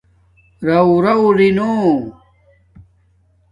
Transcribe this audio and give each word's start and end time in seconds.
رَورَݸ 0.65 1.17
رائ 1.35 1.49
نو 1.57 1.69